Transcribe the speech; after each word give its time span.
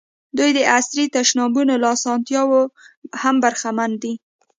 دوی 0.37 0.49
د 0.57 0.59
عصري 0.75 1.05
تشنابونو 1.17 1.73
له 1.83 1.87
اسانتیاوو 1.95 2.61
هم 3.21 3.35
برخمن 3.43 3.91
دي. 4.01 4.13